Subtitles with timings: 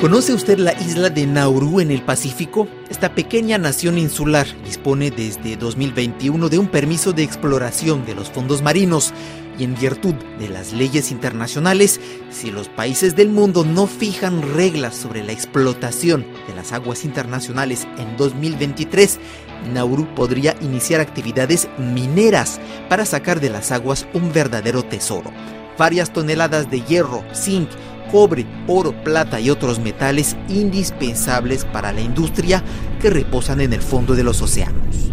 [0.00, 2.66] ¿Conoce usted la isla de Nauru en el Pacífico?
[2.88, 8.62] Esta pequeña nación insular dispone desde 2021 de un permiso de exploración de los fondos
[8.62, 9.12] marinos
[9.58, 12.00] y en virtud de las leyes internacionales,
[12.30, 17.86] si los países del mundo no fijan reglas sobre la explotación de las aguas internacionales
[17.98, 19.18] en 2023,
[19.74, 22.58] Nauru podría iniciar actividades mineras
[22.88, 25.30] para sacar de las aguas un verdadero tesoro.
[25.76, 27.68] Varias toneladas de hierro, zinc,
[28.10, 32.62] cobre, oro, plata y otros metales indispensables para la industria
[33.00, 35.09] que reposan en el fondo de los océanos.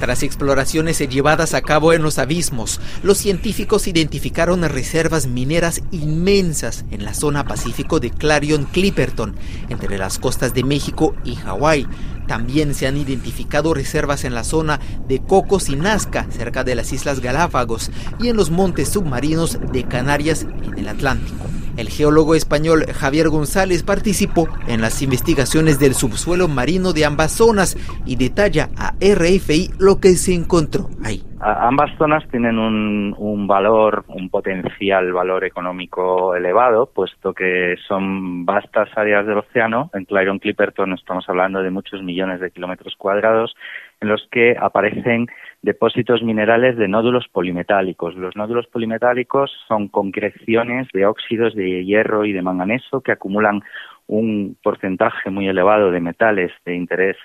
[0.00, 7.04] Tras exploraciones llevadas a cabo en los abismos, los científicos identificaron reservas mineras inmensas en
[7.04, 9.36] la zona pacífico de Clarion Clipperton,
[9.68, 11.86] entre las costas de México y Hawái.
[12.26, 16.94] También se han identificado reservas en la zona de Cocos y Nazca, cerca de las
[16.94, 21.49] Islas Galápagos, y en los montes submarinos de Canarias en el Atlántico.
[21.80, 27.74] El geólogo español Javier González participó en las investigaciones del subsuelo marino de ambas zonas
[28.04, 31.22] y detalla a RFI lo que se encontró ahí.
[31.40, 39.24] ambas zonas tienen un, valor, un potencial valor económico elevado, puesto que son vastas áreas
[39.26, 39.90] del océano.
[39.94, 43.56] En Clarion Clipperton estamos hablando de muchos millones de kilómetros cuadrados
[44.00, 45.28] en los que aparecen
[45.62, 48.14] depósitos minerales de nódulos polimetálicos.
[48.14, 53.62] Los nódulos polimetálicos son concreciones de óxidos de hierro y de manganeso que acumulan
[54.06, 57.16] un porcentaje muy elevado de metales de interés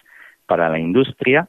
[0.45, 1.47] para la industria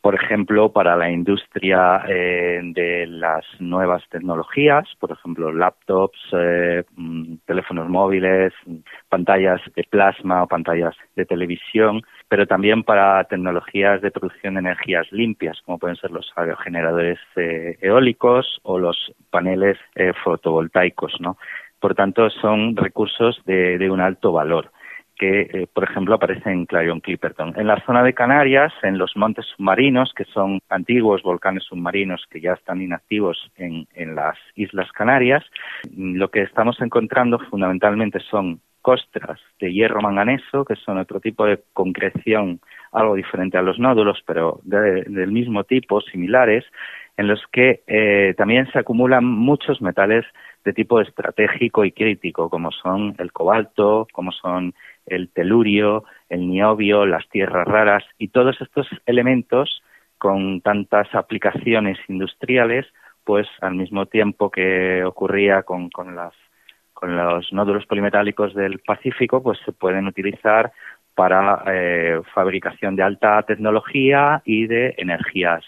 [0.00, 7.34] por ejemplo, para la industria eh, de las nuevas tecnologías, por ejemplo, laptops, eh, mm,
[7.44, 8.54] teléfonos móviles,
[9.10, 15.06] pantallas de plasma o pantallas de televisión, pero también para tecnologías de producción de energías
[15.12, 19.76] limpias, como pueden ser los aerogeneradores eh, eólicos o los paneles
[20.24, 21.36] fotovoltaicos, ¿no?
[21.78, 24.70] Por tanto, son recursos de un alto valor
[25.20, 27.52] que, eh, por ejemplo, aparece en Clarion Clipperton.
[27.58, 32.40] En la zona de Canarias, en los montes submarinos, que son antiguos volcanes submarinos que
[32.40, 35.44] ya están inactivos en, las Islas Canarias,
[35.94, 41.60] lo que estamos encontrando fundamentalmente son costras de hierro manganeso, que son otro tipo de
[41.74, 42.60] concreción
[42.90, 46.64] algo diferente a los nódulos, pero del mismo tipo, similares,
[47.20, 50.24] en los que eh, también se acumulan muchos metales
[50.64, 54.72] de tipo estratégico y crítico, como son el cobalto, como son
[55.04, 59.82] el telurio, el niobio, las tierras raras y todos estos elementos
[60.16, 62.86] con tantas aplicaciones industriales,
[63.24, 66.32] pues al mismo tiempo que ocurría con, con, las,
[66.94, 70.72] con los nódulos polimetálicos del Pacífico, pues se pueden utilizar
[71.14, 75.62] para eh, fabricación de alta tecnología y de energías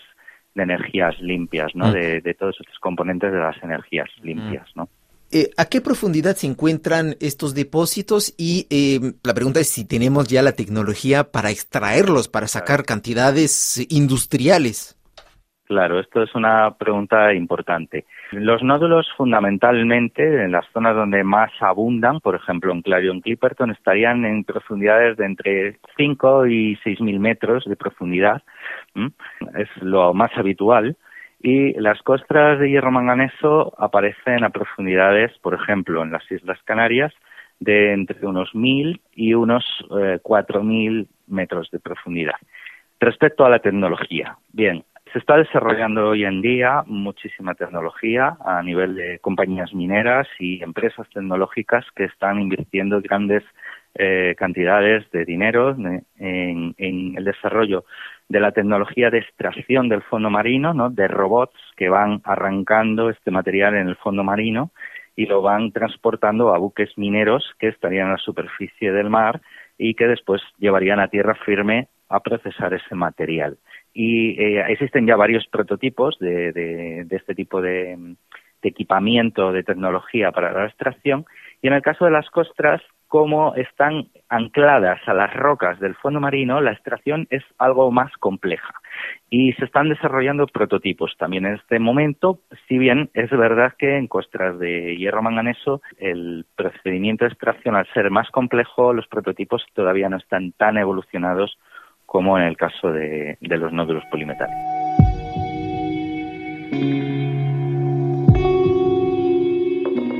[0.54, 1.88] de energías limpias, ¿no?
[1.88, 1.92] Mm.
[1.92, 4.88] De, de, todos estos componentes de las energías limpias, ¿no?
[5.34, 8.34] Eh, ¿A qué profundidad se encuentran estos depósitos?
[8.36, 13.86] Y eh, la pregunta es si tenemos ya la tecnología para extraerlos, para sacar cantidades
[13.90, 14.98] industriales.
[15.64, 18.04] Claro, esto es una pregunta importante.
[18.32, 24.24] Los nódulos fundamentalmente en las zonas donde más abundan, por ejemplo en Clarion Clipperton, estarían
[24.24, 28.42] en profundidades de entre 5 y 6 mil metros de profundidad.
[29.58, 30.96] Es lo más habitual
[31.40, 37.12] y las costras de hierro manganeso aparecen a profundidades, por ejemplo, en las Islas Canarias,
[37.60, 42.36] de entre unos 1.000 y unos eh, 4.000 metros de profundidad.
[42.98, 48.94] Respecto a la tecnología, bien, se está desarrollando hoy en día muchísima tecnología a nivel
[48.94, 53.42] de compañías mineras y empresas tecnológicas que están invirtiendo grandes
[53.94, 55.76] eh, cantidades de dinero
[56.18, 57.84] en, el desarrollo
[58.28, 60.88] de la tecnología de extracción del fondo marino, ¿no?
[60.88, 64.70] de robots que van arrancando este material en el fondo marino
[65.14, 69.42] y lo van transportando a buques mineros que estarían a la superficie del mar
[69.76, 73.58] y que después llevarían a tierra firme a procesar ese material.
[73.94, 77.96] Y eh, existen ya varios prototipos de, de, este tipo de,
[78.62, 81.26] de equipamiento de tecnología para la extracción
[81.60, 86.18] y en el caso de las costras como están ancladas a las rocas del fondo
[86.18, 88.72] marino, la extracción es algo más compleja.
[89.28, 94.08] Y se están desarrollando prototipos también en este momento, si bien es verdad que en
[94.08, 100.08] costras de hierro manganeso el procedimiento de extracción al ser más complejo, los prototipos todavía
[100.08, 101.58] no están tan evolucionados
[102.12, 104.60] como en el caso de, los nódulos polimetálicos.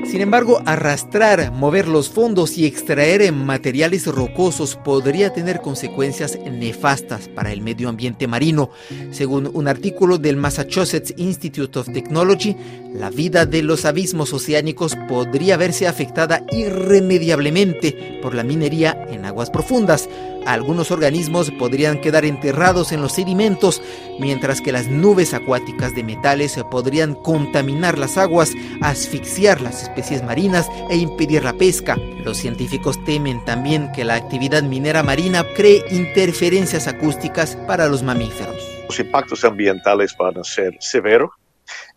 [0.07, 7.53] Sin embargo, arrastrar, mover los fondos y extraer materiales rocosos podría tener consecuencias nefastas para
[7.53, 8.71] el medio ambiente marino.
[9.11, 12.57] Según un artículo del Massachusetts Institute of Technology,
[12.95, 19.02] la vida de los abismos oceánicos podría verse afectada irremediablemente por la minería
[19.33, 20.09] aguas profundas.
[20.47, 23.83] Algunos organismos podrían quedar enterrados en los sedimentos,
[24.21, 30.69] mientras que las nubes acuáticas de metales podrían contaminar las aguas, asfixiar las especies marinas
[30.91, 31.97] e impedir la pesca.
[32.25, 38.57] Los científicos temen también que la actividad minera marina cree interferencias acústicas para los mamíferos.
[38.89, 41.31] Los impactos ambientales van a ser severos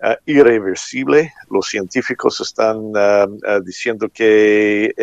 [0.01, 1.33] Uh, irreversible.
[1.49, 4.93] Los científicos están uh, uh, diciendo que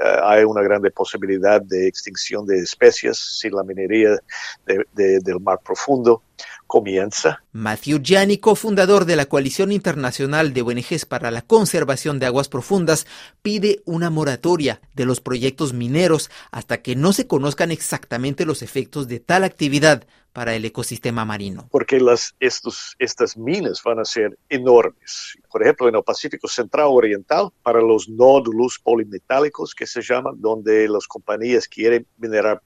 [0.00, 4.18] hay una grande posibilidad de extinción de especies si la minería
[4.66, 6.22] del mar profundo
[6.66, 7.42] comienza.
[7.52, 13.06] Matthew Gianni, cofundador de la Coalición Internacional de ONGs para la Conservación de Aguas Profundas,
[13.42, 19.08] pide una moratoria de los proyectos mineros hasta que no se conozcan exactamente los efectos
[19.08, 21.68] de tal actividad para el ecosistema marino.
[21.70, 25.36] Porque las, estos, estas minas van a ser enormes.
[25.50, 30.88] Por ejemplo, en el Pacífico Central Oriental, para los nódulos polimetálicos que se llaman, donde
[30.88, 32.62] las compañías quieren minerar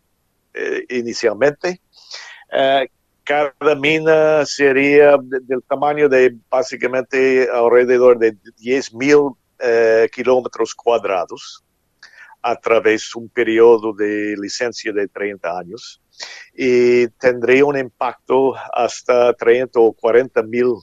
[0.52, 1.80] eh, inicialmente,
[2.52, 2.88] eh,
[3.24, 11.64] cada mina sería del tamaño de básicamente alrededor de 10 mil eh, kilómetros cuadrados
[12.42, 16.02] a través de un periodo de licencia de 30 años
[16.54, 20.74] y tendría un impacto hasta 30 o 40 mil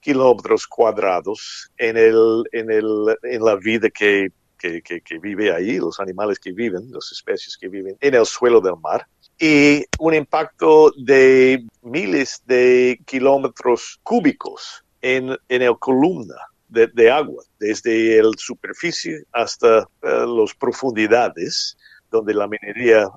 [0.00, 6.00] kilómetros cuadrados en, el, en, el, en la vida que, que, que, vive ahí, los
[6.00, 9.06] animales que viven, las especies que viven en el suelo del mar,
[9.38, 16.36] y un impacto de miles de kilómetros cúbicos en, en el columna
[16.68, 21.76] de, agua, desde la superficie hasta eh, las profundidades
[22.10, 23.08] donde la minería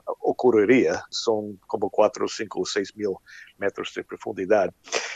[0.44, 3.16] ocurriría, son como 4, 5 o 6 mil
[3.58, 4.74] metros de profundidad.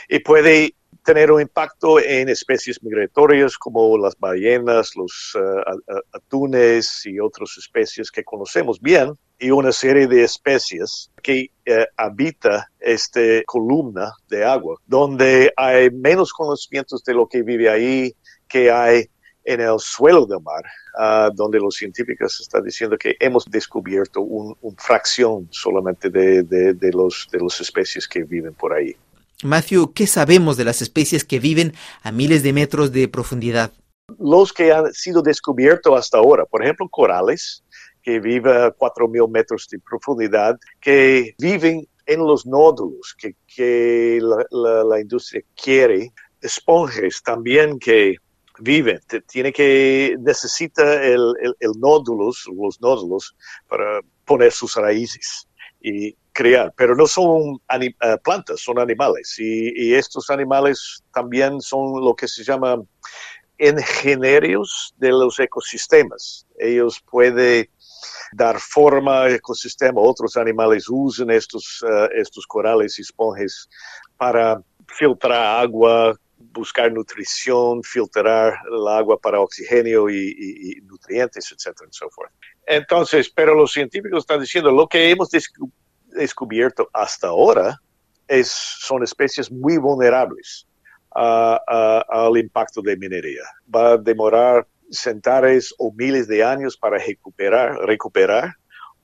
[0.08, 7.20] Y puede tener un impacto en especies migratorias como las ballenas, los eh, atunes y
[7.20, 14.12] otras especies que conocemos bien, y una serie de especies que eh, habita esta columna
[14.28, 18.14] de agua, donde hay menos conocimientos de lo que vive ahí
[18.48, 19.10] que hay
[19.48, 20.62] en el suelo del mar,
[20.98, 26.74] uh, donde los científicos están diciendo que hemos descubierto una un fracción solamente de, de,
[26.74, 28.94] de, los, de las especies que viven por ahí.
[29.42, 31.72] Matthew, ¿qué sabemos de las especies que viven
[32.02, 33.72] a miles de metros de profundidad?
[34.18, 37.64] Los que han sido descubiertos hasta ahora, por ejemplo, corales,
[38.02, 44.44] que viven a 4.000 metros de profundidad, que viven en los nódulos que, que la,
[44.50, 46.12] la, la industria quiere,
[46.42, 48.16] esponjas también que
[48.58, 53.34] viven, tiene que, necesita el, el, nódulos, los nódulos
[53.68, 55.48] para poner sus raíces
[55.80, 59.36] y crear, pero no son eh, plantas, son animales.
[59.38, 62.80] Y, estos animales también son lo que se llama
[63.58, 66.46] ingenierios de los ecosistemas.
[66.58, 67.68] Ellos pueden
[68.32, 73.68] dar forma al ecosistema, otros animales usan estos, eh, estos corales y esponjas
[74.16, 76.14] para filtrar agua,
[76.52, 82.32] buscar nutrición, filtrar el agua para oxígeno y, nutrientes, etcétera, y so forth.
[82.66, 85.30] Entonces, pero los científicos están diciendo lo que hemos
[86.12, 87.80] descubierto hasta ahora
[88.26, 90.66] es, son especies muy vulnerables
[91.10, 93.42] al impacto de minería.
[93.74, 98.54] Va a demorar centenares o miles de años para recuperar, recuperar,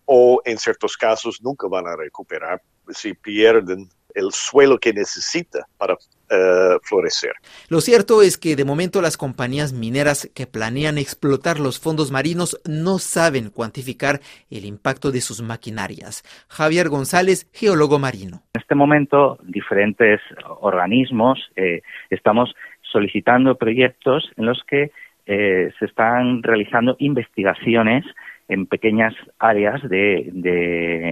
[0.06, 5.96] o en ciertos casos nunca van a recuperar si pierden el suelo que necesita para
[6.30, 7.32] eh, florecer.
[7.68, 12.60] Lo cierto es que de momento las compañías mineras que planean explotar los fondos marinos
[12.64, 16.22] no saben cuantificar el impacto de sus maquinarias.
[16.48, 18.42] Javier González, geólogo marino.
[18.54, 20.20] En este momento, diferentes
[20.60, 22.54] organismos eh, estamos
[22.90, 24.92] solicitando proyectos en los que
[25.26, 28.04] eh, se están realizando investigaciones
[28.46, 30.30] en pequeñas áreas de,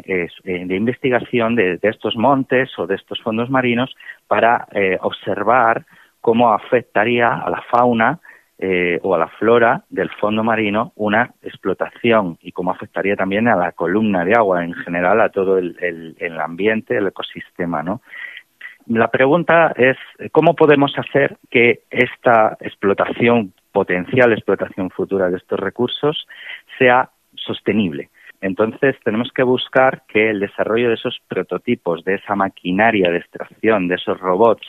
[0.04, 3.95] eh, investigación de, estos montes o de estos fondos marinos
[4.28, 5.87] para eh, observar
[6.21, 8.21] cómo afectaría a la fauna
[9.02, 13.73] o a la flora del fondo marino una explotación y cómo afectaría también a la
[13.73, 18.02] columna de agua en general, a todo el, el, el ambiente, el ecosistema, ¿no?
[18.87, 19.97] La pregunta es
[20.31, 26.26] cómo podemos hacer que esta explotación potencial explotación futura de estos recursos
[26.79, 28.11] sea sostenible.
[28.41, 33.88] Entonces tenemos que buscar que el desarrollo de esos prototipos, de esa maquinaria de extracción,
[33.88, 34.67] de esos robots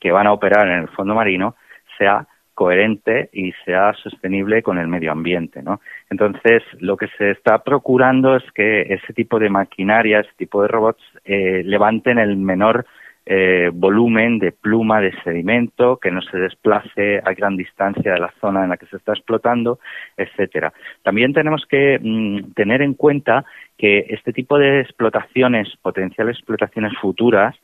[0.00, 1.54] que van a operar en el fondo marino,
[1.98, 5.80] sea coherente y sea sostenible con el medio ambiente, ¿no?
[6.10, 10.68] Entonces, lo que se está procurando es que ese tipo de maquinaria, ese tipo de
[10.68, 12.84] robots, eh, levanten el menor
[13.32, 18.34] eh, volumen de pluma de sedimento, que no se desplace a gran distancia de la
[18.40, 19.78] zona en la que se está explotando,
[20.16, 20.72] etcétera.
[21.04, 23.44] También tenemos que mm, tener en cuenta
[23.78, 27.54] que este tipo de explotaciones, potenciales explotaciones futuras,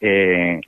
[0.00, 0.60] eh,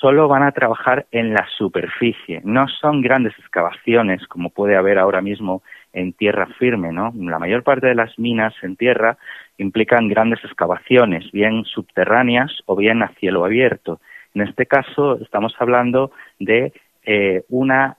[0.00, 2.40] solo van a trabajar en la superficie.
[2.42, 5.62] No son grandes excavaciones como puede haber ahora mismo
[5.92, 7.12] en tierra firme, ¿no?
[7.16, 9.16] La mayor parte de las minas en tierra
[9.58, 14.00] implican grandes excavaciones, bien subterráneas o bien a cielo abierto.
[14.34, 16.72] En este caso estamos hablando de
[17.04, 17.96] eh, una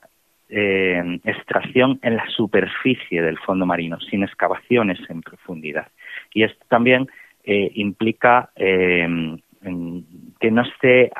[0.48, 5.88] eh, extracción en la superficie del fondo marino, sin excavaciones en profundidad.
[6.32, 7.08] Y esto también
[7.44, 11.10] eh, implica que no esté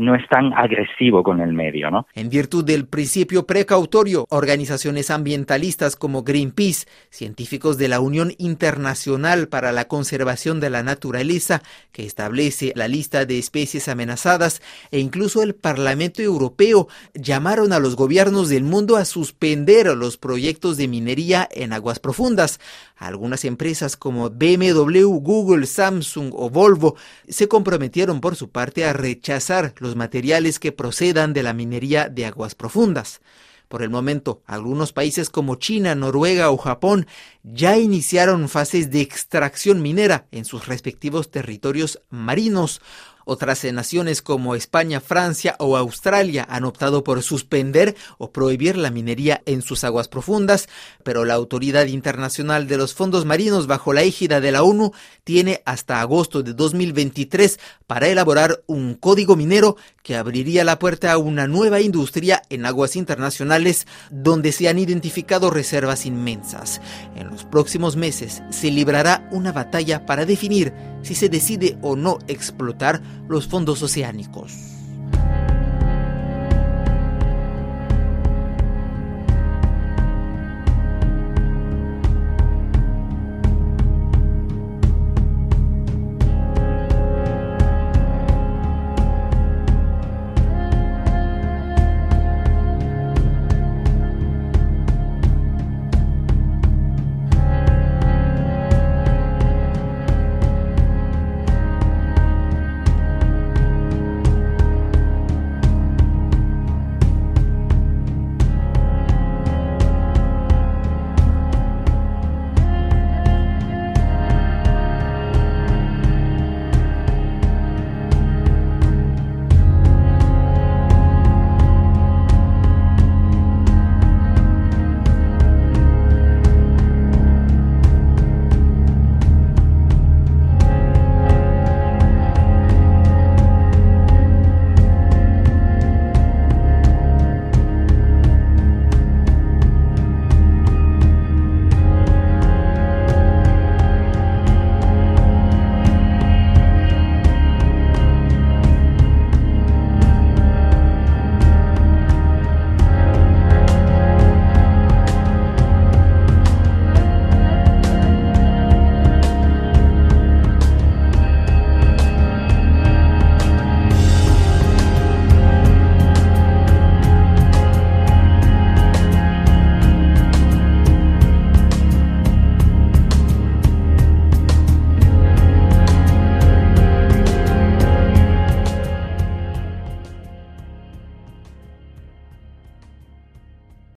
[0.00, 2.06] no es tan agresivo con el medio, ¿no?
[2.14, 9.70] En virtud del principio precautorio, organizaciones ambientalistas como Greenpeace, científicos de la Unión Internacional para
[9.70, 11.62] la Conservación de la Naturaleza,
[11.92, 17.94] que establece la lista de especies amenazadas, e incluso el Parlamento Europeo llamaron a los
[17.94, 22.60] gobiernos del mundo a suspender los proyectos de minería en aguas profundas.
[22.96, 26.96] Algunas empresas como BMW, Google, Samsung o Volvo
[27.28, 32.26] se comprometieron por su parte a rechazar los materiales que procedan de la minería de
[32.26, 33.20] aguas profundas.
[33.68, 37.06] Por el momento, algunos países como China, Noruega o Japón
[37.42, 42.80] ya iniciaron fases de extracción minera en sus respectivos territorios marinos
[43.26, 49.42] otras naciones como España, Francia o Australia han optado por suspender o prohibir la minería
[49.46, 50.68] en sus aguas profundas,
[51.02, 54.92] pero la Autoridad Internacional de los Fondos Marinos bajo la égida de la ONU
[55.24, 61.18] tiene hasta agosto de 2023 para elaborar un código minero que abriría la puerta a
[61.18, 66.80] una nueva industria en aguas internacionales donde se han identificado reservas inmensas.
[67.16, 70.72] En los próximos meses se librará una batalla para definir
[71.06, 74.75] si se decide o no explotar los fondos oceánicos.